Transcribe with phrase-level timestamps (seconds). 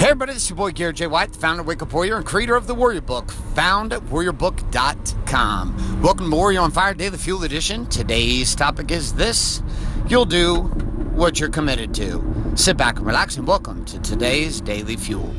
[0.00, 1.08] Hey everybody, this is your boy Garrett J.
[1.08, 4.00] White, the founder of Wake Up Warrior and creator of the Warrior Book, found at
[4.04, 6.00] warriorbook.com.
[6.00, 7.84] Welcome to Warrior on Fire Daily Fuel Edition.
[7.84, 9.62] Today's topic is this
[10.08, 10.62] You'll do
[11.12, 12.24] what you're committed to.
[12.54, 15.34] Sit back and relax, and welcome to today's Daily Fuel.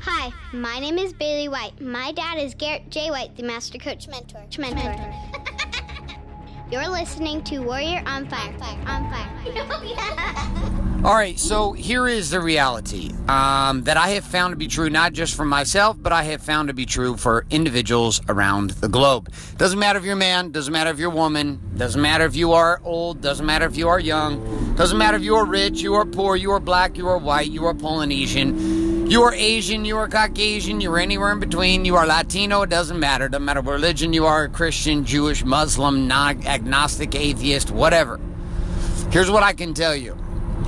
[0.00, 1.80] Hi, my name is Bailey White.
[1.80, 3.12] My dad is Garrett J.
[3.12, 4.44] White, the Master Coach Mentor.
[4.58, 5.14] Mentor.
[6.72, 8.52] You're listening to Warrior on Fire.
[8.86, 9.28] On Fire.
[9.54, 14.68] Oh, All right, so here is the reality um, that I have found to be
[14.68, 18.70] true, not just for myself, but I have found to be true for individuals around
[18.70, 19.28] the globe.
[19.56, 22.36] Doesn't matter if you're a man, doesn't matter if you're a woman, doesn't matter if
[22.36, 25.80] you are old, doesn't matter if you are young, doesn't matter if you are rich,
[25.80, 29.84] you are poor, you are black, you are white, you are Polynesian, you are Asian,
[29.84, 33.28] you are Caucasian, you are anywhere in between, you are Latino, it doesn't matter.
[33.28, 38.20] Doesn't matter what religion you are Christian, Jewish, Muslim, non agnostic, atheist, whatever.
[39.10, 40.16] Here's what I can tell you.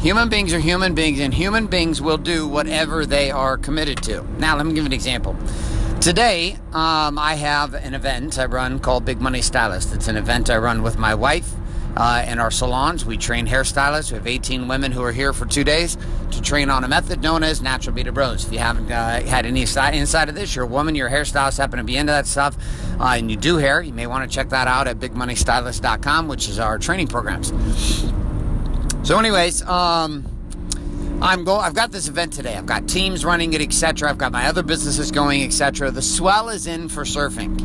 [0.00, 4.22] Human beings are human beings, and human beings will do whatever they are committed to.
[4.38, 5.36] Now, let me give an example.
[6.00, 9.94] Today, um, I have an event I run called Big Money Stylist.
[9.94, 11.54] It's an event I run with my wife
[11.96, 13.04] uh, in our salons.
[13.04, 14.10] We train hairstylists.
[14.10, 15.96] We have 18 women who are here for two days
[16.32, 18.46] to train on a method known as Natural Beaded Rows.
[18.46, 21.58] If you haven't uh, had any inside of this, you're a woman, you're a hairstylist,
[21.58, 22.56] happen to be into that stuff,
[23.00, 26.48] uh, and you do hair, you may want to check that out at bigmoneystylist.com, which
[26.48, 27.52] is our training programs.
[29.04, 30.24] So, anyways, um,
[31.20, 31.58] I'm go.
[31.58, 32.56] I've got this event today.
[32.56, 34.08] I've got teams running it, etc.
[34.08, 35.90] I've got my other businesses going, etc.
[35.90, 37.60] The swell is in for surfing,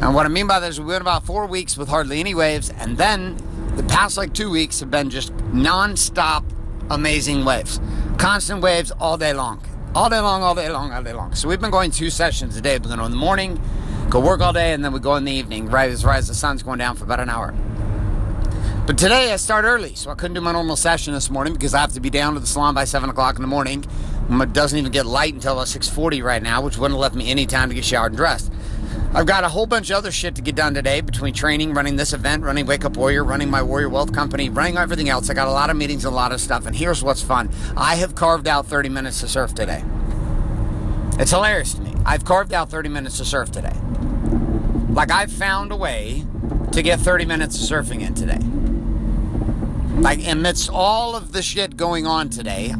[0.00, 2.36] and what I mean by that is we went about four weeks with hardly any
[2.36, 3.36] waves, and then
[3.74, 6.44] the past like two weeks have been just non-stop
[6.88, 7.80] amazing waves,
[8.16, 9.60] constant waves all day long,
[9.92, 11.34] all day long, all day long, all day long.
[11.34, 12.78] So we've been going two sessions a day.
[12.78, 13.60] We're going in the morning,
[14.08, 16.28] go work all day, and then we go in the evening, right as right as
[16.28, 17.52] the sun's going down for about an hour.
[18.86, 21.72] But today I start early, so I couldn't do my normal session this morning because
[21.72, 23.82] I have to be down to the salon by seven o'clock in the morning.
[24.30, 27.14] It doesn't even get light until about six forty right now, which wouldn't have left
[27.14, 28.52] me any time to get showered and dressed.
[29.14, 31.96] I've got a whole bunch of other shit to get done today between training, running
[31.96, 35.30] this event, running Wake Up Warrior, running my Warrior Wealth Company, running everything else.
[35.30, 37.48] I got a lot of meetings, and a lot of stuff, and here's what's fun.
[37.78, 39.82] I have carved out 30 minutes to surf today.
[41.18, 41.94] It's hilarious to me.
[42.04, 43.76] I've carved out 30 minutes to surf today.
[44.90, 46.26] Like I've found a way
[46.72, 48.40] to get 30 minutes of surfing in today.
[49.96, 52.74] Like, amidst all of the shit going on today,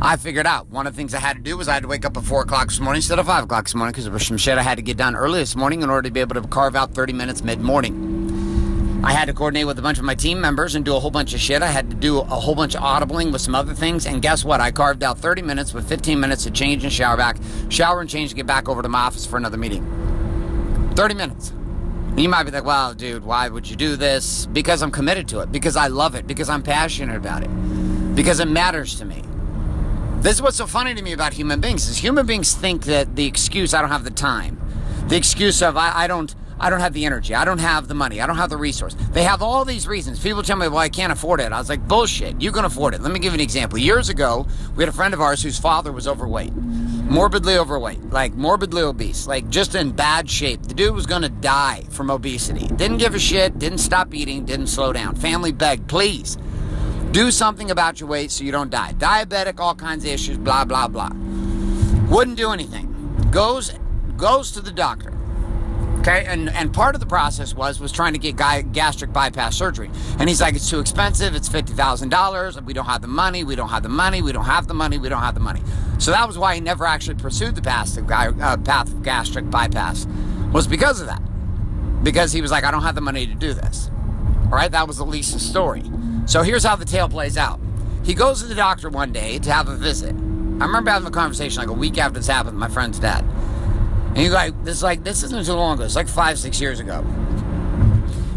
[0.00, 1.88] I figured out one of the things I had to do was I had to
[1.88, 4.12] wake up at 4 o'clock this morning instead of 5 o'clock this morning because there
[4.12, 6.20] was some shit I had to get done early this morning in order to be
[6.20, 9.00] able to carve out 30 minutes mid morning.
[9.04, 11.10] I had to coordinate with a bunch of my team members and do a whole
[11.10, 11.62] bunch of shit.
[11.62, 14.06] I had to do a whole bunch of audibling with some other things.
[14.06, 14.60] And guess what?
[14.60, 17.36] I carved out 30 minutes with 15 minutes to change and shower back,
[17.68, 19.84] shower and change to get back over to my office for another meeting.
[20.94, 21.52] 30 minutes.
[22.16, 24.44] You might be like, well, dude, why would you do this?
[24.46, 27.48] Because I'm committed to it, because I love it, because I'm passionate about it,
[28.14, 29.22] because it matters to me.
[30.20, 33.16] This is what's so funny to me about human beings is human beings think that
[33.16, 34.60] the excuse I don't have the time,
[35.08, 37.94] the excuse of I, I don't I don't have the energy, I don't have the
[37.94, 38.94] money, I don't have the resource.
[39.10, 40.20] They have all these reasons.
[40.20, 41.50] People tell me, well, I can't afford it.
[41.50, 42.40] I was like, bullshit.
[42.40, 43.00] You can afford it.
[43.00, 43.78] Let me give you an example.
[43.78, 44.46] Years ago,
[44.76, 46.52] we had a friend of ours whose father was overweight
[47.02, 50.62] morbidly overweight, like morbidly obese, like just in bad shape.
[50.62, 52.66] The dude was gonna die from obesity.
[52.68, 55.14] Didn't give a shit, didn't stop eating, didn't slow down.
[55.14, 56.36] Family begged, please
[57.10, 58.94] do something about your weight so you don't die.
[58.94, 61.10] Diabetic, all kinds of issues, blah blah blah.
[62.08, 62.88] Wouldn't do anything.
[63.30, 63.72] Goes
[64.16, 65.12] goes to the doctor.
[66.02, 69.56] Okay, and and part of the process was was trying to get guy, gastric bypass
[69.56, 71.36] surgery, and he's like, it's too expensive.
[71.36, 72.60] It's fifty thousand dollars.
[72.60, 73.44] We don't have the money.
[73.44, 74.20] We don't have the money.
[74.20, 74.98] We don't have the money.
[74.98, 75.62] We don't have the money.
[75.98, 79.48] So that was why he never actually pursued the path of, uh, path of gastric
[79.48, 80.08] bypass,
[80.52, 81.22] was because of that,
[82.02, 83.88] because he was like, I don't have the money to do this.
[84.46, 85.84] All right, that was Elisa's story.
[86.26, 87.60] So here's how the tale plays out.
[88.04, 90.16] He goes to the doctor one day to have a visit.
[90.16, 93.24] I remember having a conversation like a week after this happened with my friend's dad.
[94.12, 95.84] And he's like, this is like this isn't too long ago.
[95.84, 97.02] It's like five, six years ago.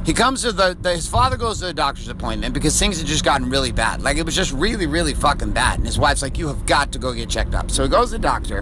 [0.06, 3.08] He comes to the, the, his father goes to the doctor's appointment because things had
[3.08, 4.03] just gotten really bad.
[4.03, 5.80] Like it was just really, really fucking bad.
[5.80, 7.72] And his wife's like, You have got to go get checked up.
[7.72, 8.60] So he goes to the doctor,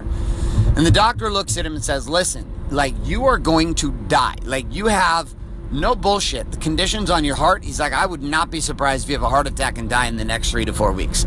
[0.74, 4.36] and the doctor looks at him and says, Listen, like you are going to die.
[4.42, 5.34] Like you have
[5.70, 6.50] no bullshit.
[6.50, 9.22] The conditions on your heart, he's like, I would not be surprised if you have
[9.22, 11.26] a heart attack and die in the next three to four weeks.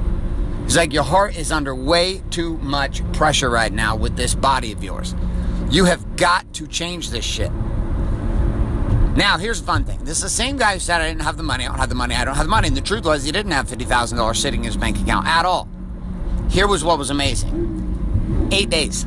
[0.63, 4.71] He's like, Your heart is under way too much pressure right now with this body
[4.71, 5.13] of yours.
[5.69, 7.51] You have got to change this shit.
[9.15, 9.99] Now, here's the fun thing.
[10.05, 11.89] This is the same guy who said, I didn't have the money, I don't have
[11.89, 12.67] the money, I don't have the money.
[12.67, 15.67] And the truth was, he didn't have $50,000 sitting in his bank account at all.
[16.49, 17.77] Here was what was amazing
[18.51, 19.05] eight days.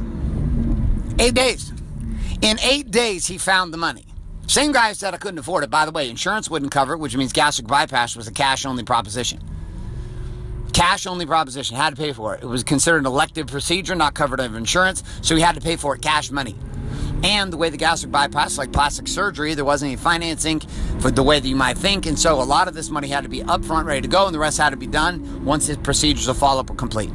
[1.19, 1.73] Eight days.
[2.43, 4.07] In eight days, he found the money.
[4.47, 5.71] Same guy who said I couldn't afford it.
[5.71, 8.83] By the way, insurance wouldn't cover it, which means gastric bypass was a cash only
[8.83, 9.41] proposition.
[10.73, 12.43] Cash only proposition, had to pay for it.
[12.43, 15.77] It was considered an elective procedure, not covered under insurance, so he had to pay
[15.77, 16.57] for it cash money.
[17.23, 20.61] And the way the gastric bypass, like plastic surgery, there wasn't any financing
[21.01, 22.07] for the way that you might think.
[22.07, 24.35] And so a lot of this money had to be upfront, ready to go, and
[24.35, 27.11] the rest had to be done once his procedures of follow up were complete.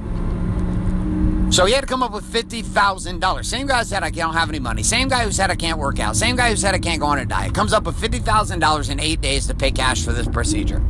[1.52, 3.46] So he had to come up with $50,000.
[3.46, 4.84] Same guy said, I don't have any money.
[4.84, 6.16] Same guy who said, I can't work out.
[6.16, 7.54] Same guy who said, I can't go on a diet.
[7.54, 10.84] Comes up with $50,000 in eight days to pay cash for this procedure.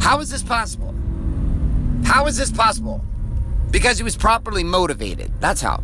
[0.00, 0.93] How is this possible?
[2.04, 3.04] How is this possible?
[3.70, 5.32] Because he was properly motivated.
[5.40, 5.82] That's how.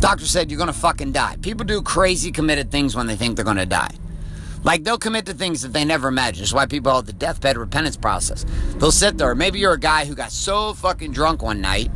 [0.00, 1.36] Doctor said, You're to fucking die.
[1.40, 3.94] People do crazy committed things when they think they're to die.
[4.62, 6.42] Like they'll commit to things that they never imagined.
[6.44, 8.44] That's why people have the deathbed repentance process.
[8.76, 9.34] They'll sit there.
[9.34, 11.90] Maybe you're a guy who got so fucking drunk one night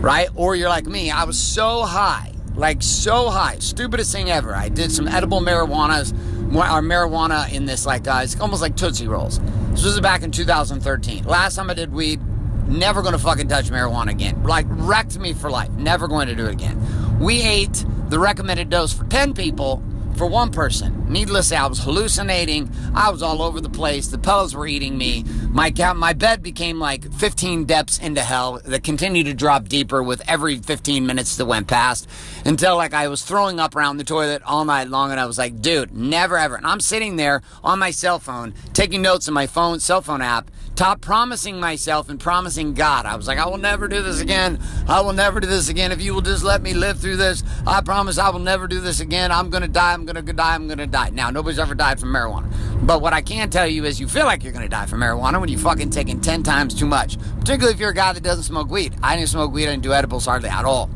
[0.00, 0.28] right?
[0.34, 4.54] Or you're like me, I was so high, like so high, stupidest thing ever.
[4.54, 6.12] I did some edible marijuanas,
[6.48, 9.40] or marijuana in this like uh, it's almost like Tootsie Rolls.
[9.70, 11.24] This was back in 2013.
[11.24, 12.20] Last time I did weed,
[12.66, 14.42] never gonna fucking touch marijuana again.
[14.42, 15.70] Like wrecked me for life.
[15.72, 16.80] Never going to do it again.
[17.18, 19.82] We ate the recommended dose for 10 people
[20.16, 21.04] for one person.
[21.08, 22.70] Needless I was hallucinating.
[22.94, 24.08] I was all over the place.
[24.08, 25.24] The pillows were eating me.
[25.50, 30.22] My my bed became like 15 depths into hell that continued to drop deeper with
[30.28, 32.08] every 15 minutes that went past
[32.44, 35.10] until like I was throwing up around the toilet all night long.
[35.10, 36.56] And I was like, dude, never ever.
[36.56, 40.22] And I'm sitting there on my cell phone taking notes on my phone cell phone
[40.22, 43.06] app Top promising myself and promising God.
[43.06, 44.60] I was like, I will never do this again.
[44.86, 45.90] I will never do this again.
[45.90, 48.78] If you will just let me live through this, I promise I will never do
[48.80, 49.32] this again.
[49.32, 49.94] I'm going to die.
[49.94, 50.54] I'm to die.
[50.54, 51.10] I'm to die.
[51.10, 52.52] Now, nobody's ever died from marijuana.
[52.86, 55.40] But what I can tell you is you feel like you're to die from marijuana
[55.40, 57.18] when you're fucking taking 10 times too much.
[57.40, 58.94] Particularly if you're a guy that doesn't smoke weed.
[59.02, 59.66] I didn't smoke weed.
[59.66, 60.90] I didn't do edibles hardly at all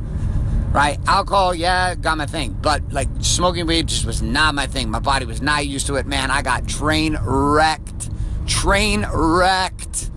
[0.73, 1.01] right?
[1.09, 4.89] Alcohol, yeah, got my thing, but like smoking weed just was not my thing.
[4.89, 6.31] My body was not used to it, man.
[6.31, 8.09] I got train wrecked
[8.51, 10.11] train wrecked.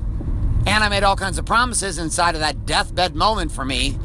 [0.66, 3.98] And I made all kinds of promises inside of that deathbed moment for me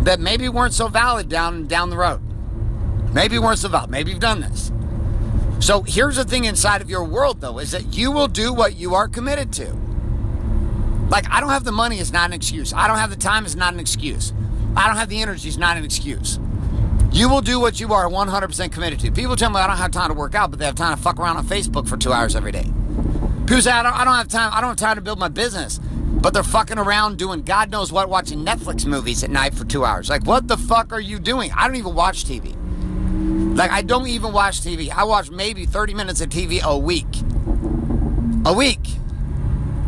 [0.00, 2.20] that maybe weren't so valid down down the road.
[3.12, 3.86] Maybe weren't so.
[3.88, 4.72] Maybe you've done this.
[5.60, 8.76] So here's the thing inside of your world though is that you will do what
[8.76, 9.74] you are committed to.
[11.08, 12.72] Like I don't have the money is not an excuse.
[12.72, 14.32] I don't have the time is not an excuse.
[14.76, 16.38] I don't have the energy is not an excuse.
[17.10, 19.10] You will do what you are 100% committed to.
[19.10, 21.02] People tell me I don't have time to work out, but they have time to
[21.02, 22.70] fuck around on Facebook for two hours every day.
[23.46, 24.52] People say, I don't, I don't have time.
[24.52, 25.80] I don't have time to build my business.
[26.20, 29.84] But they're fucking around doing God knows what, watching Netflix movies at night for two
[29.84, 30.10] hours.
[30.10, 31.50] Like, what the fuck are you doing?
[31.56, 32.57] I don't even watch TV.
[33.38, 34.90] Like, I don't even watch TV.
[34.90, 37.06] I watch maybe 30 minutes of TV a week.
[38.44, 38.80] A week.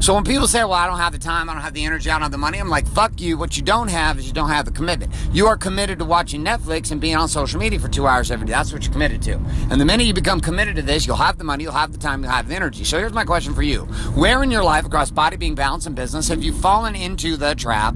[0.01, 2.09] So when people say, well, I don't have the time, I don't have the energy,
[2.09, 3.37] I don't have the money, I'm like, fuck you.
[3.37, 5.13] What you don't have is you don't have the commitment.
[5.31, 8.47] You are committed to watching Netflix and being on social media for two hours every
[8.47, 8.53] day.
[8.53, 9.35] That's what you're committed to.
[9.71, 11.99] And the minute you become committed to this, you'll have the money, you'll have the
[11.99, 12.85] time, you'll have the energy.
[12.85, 13.83] So here's my question for you.
[14.15, 17.55] Where in your life across body, being, balance, and business have you fallen into the
[17.55, 17.95] trap?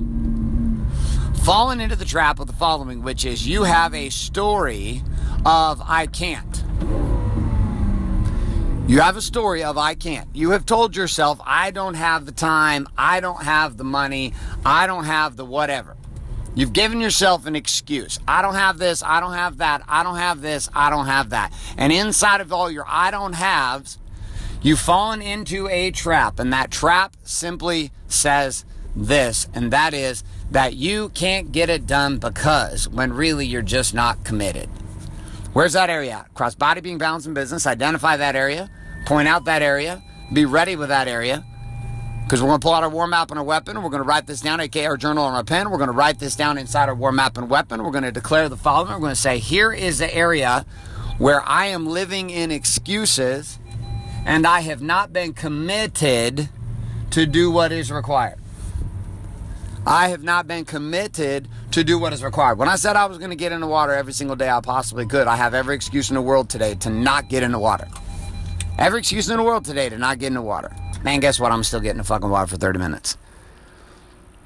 [1.43, 5.03] Fallen into the trap of the following, which is you have a story
[5.45, 6.65] of I can't.
[8.87, 10.29] You have a story of I can't.
[10.35, 14.87] You have told yourself, I don't have the time, I don't have the money, I
[14.87, 15.97] don't have the whatever.
[16.55, 18.21] You've given yourself an excuse.
[18.29, 21.31] I don't have this, I don't have that, I don't have this, I don't have
[21.31, 21.53] that.
[21.77, 23.99] And inside of all your I don't haves,
[24.63, 26.39] you've fallen into a trap.
[26.39, 28.65] And that trap simply says
[28.95, 33.95] this, and that is that you can't get it done because when really you're just
[33.95, 34.69] not committed.
[35.55, 36.35] Where's that area at?
[36.35, 37.65] Cross body being balanced in business.
[37.65, 38.69] Identify that area.
[39.07, 40.03] Point out that area.
[40.33, 41.45] Be ready with that area.
[42.25, 43.81] Because we're going to pull out our war map and our weapon.
[43.81, 45.71] We're going to write this down, aka our journal and our pen.
[45.71, 47.85] We're going to write this down inside our war map and weapon.
[47.85, 48.93] We're going to declare the following.
[48.95, 50.67] We're going to say, here is the area
[51.19, 53.61] where I am living in excuses
[54.27, 56.49] and I have not been committed
[57.11, 58.41] to do what is required.
[59.87, 62.57] I have not been committed to do what is required.
[62.57, 64.61] When I said I was going to get in the water every single day I
[64.61, 67.59] possibly could, I have every excuse in the world today to not get in the
[67.59, 67.89] water.
[68.79, 70.71] Every excuse in the world today to not get in the water.
[71.03, 71.51] Man, guess what?
[71.51, 73.19] I'm still getting the fucking water for 30 minutes.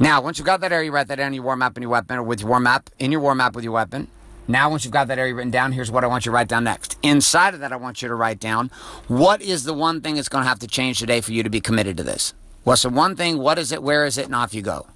[0.01, 1.83] Now, once you've got that area, you write that down in your war map and
[1.83, 4.09] your weapon, or with your war map, in your war map with your weapon.
[4.47, 6.49] Now, once you've got that area written down, here's what I want you to write
[6.49, 6.97] down next.
[7.03, 8.71] Inside of that, I want you to write down
[9.07, 11.51] what is the one thing that's going to have to change today for you to
[11.51, 12.33] be committed to this?
[12.65, 13.37] What's the one thing?
[13.37, 13.83] What is it?
[13.83, 14.25] Where is it?
[14.25, 14.87] And off you go.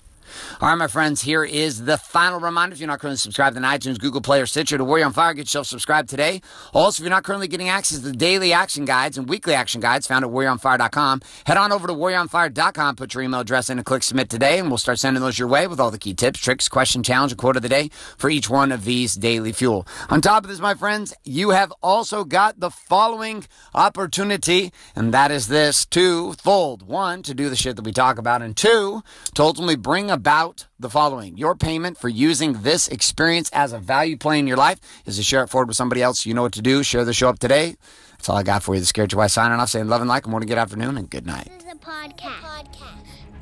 [0.61, 2.75] All right, my friends, here is the final reminder.
[2.75, 5.35] If you're not currently subscribed on iTunes, Google Play, or Stitcher to Warrior on Fire,
[5.35, 6.41] get yourself subscribed today.
[6.73, 9.81] Also, if you're not currently getting access to the daily action guides and weekly action
[9.81, 13.87] guides found at warrioronfire.com, head on over to warrioronfire.com, put your email address in, and
[13.87, 16.39] click submit today, and we'll start sending those your way with all the key tips,
[16.39, 19.87] tricks, question, challenge, and quote of the day for each one of these daily fuel.
[20.09, 25.31] On top of this, my friends, you have also got the following opportunity, and that
[25.31, 26.87] is this twofold.
[26.87, 29.03] One, to do the shit that we talk about, and two,
[29.35, 31.37] to ultimately bring about the following.
[31.37, 35.23] Your payment for using this experience as a value play in your life is to
[35.23, 36.27] share it forward with somebody else.
[36.27, 36.83] You know what to do.
[36.83, 37.77] Share the show up today.
[38.13, 38.81] That's all I got for you.
[38.81, 39.17] The Garrett J.
[39.17, 41.49] White signing off, saying love and like, and morning, good afternoon, and good night.
[41.59, 42.63] This is a podcast.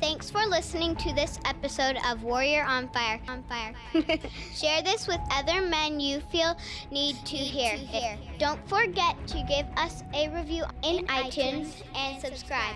[0.01, 3.21] Thanks for listening to this episode of Warrior on Fire.
[3.27, 3.73] On Fire.
[4.55, 6.57] Share this with other men you feel
[6.89, 7.77] need to hear.
[8.39, 12.75] Don't forget to give us a review in iTunes and subscribe.